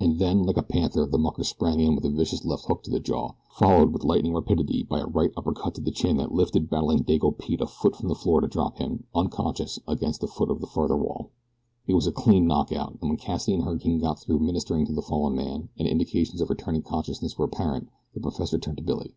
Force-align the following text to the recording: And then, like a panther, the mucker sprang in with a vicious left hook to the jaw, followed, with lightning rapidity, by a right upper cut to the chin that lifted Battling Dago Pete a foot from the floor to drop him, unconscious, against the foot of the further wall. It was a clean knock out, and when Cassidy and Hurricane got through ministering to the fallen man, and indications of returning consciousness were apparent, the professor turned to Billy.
And 0.00 0.18
then, 0.18 0.44
like 0.44 0.56
a 0.56 0.62
panther, 0.62 1.04
the 1.04 1.18
mucker 1.18 1.44
sprang 1.44 1.78
in 1.78 1.94
with 1.94 2.06
a 2.06 2.10
vicious 2.10 2.42
left 2.42 2.64
hook 2.68 2.82
to 2.84 2.90
the 2.90 2.98
jaw, 3.00 3.32
followed, 3.50 3.92
with 3.92 4.02
lightning 4.02 4.32
rapidity, 4.32 4.82
by 4.82 5.00
a 5.00 5.06
right 5.06 5.30
upper 5.36 5.52
cut 5.52 5.74
to 5.74 5.82
the 5.82 5.90
chin 5.90 6.16
that 6.16 6.32
lifted 6.32 6.70
Battling 6.70 7.04
Dago 7.04 7.36
Pete 7.36 7.60
a 7.60 7.66
foot 7.66 7.94
from 7.94 8.08
the 8.08 8.14
floor 8.14 8.40
to 8.40 8.46
drop 8.48 8.78
him, 8.78 9.04
unconscious, 9.14 9.78
against 9.86 10.22
the 10.22 10.26
foot 10.26 10.50
of 10.50 10.62
the 10.62 10.66
further 10.66 10.96
wall. 10.96 11.32
It 11.86 11.92
was 11.92 12.06
a 12.06 12.12
clean 12.12 12.46
knock 12.46 12.72
out, 12.72 12.96
and 13.02 13.10
when 13.10 13.18
Cassidy 13.18 13.56
and 13.56 13.64
Hurricane 13.64 13.98
got 13.98 14.18
through 14.22 14.38
ministering 14.38 14.86
to 14.86 14.92
the 14.94 15.02
fallen 15.02 15.34
man, 15.36 15.68
and 15.78 15.86
indications 15.86 16.40
of 16.40 16.48
returning 16.48 16.80
consciousness 16.80 17.36
were 17.36 17.44
apparent, 17.44 17.90
the 18.14 18.20
professor 18.20 18.56
turned 18.58 18.78
to 18.78 18.82
Billy. 18.82 19.16